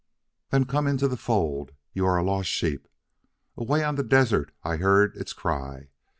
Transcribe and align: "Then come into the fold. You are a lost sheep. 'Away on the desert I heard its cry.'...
"Then 0.49 0.65
come 0.65 0.87
into 0.87 1.07
the 1.07 1.15
fold. 1.15 1.73
You 1.93 2.07
are 2.07 2.17
a 2.17 2.23
lost 2.23 2.49
sheep. 2.49 2.87
'Away 3.55 3.83
on 3.83 3.97
the 3.97 4.03
desert 4.03 4.51
I 4.63 4.77
heard 4.77 5.15
its 5.15 5.31
cry.'... 5.31 5.89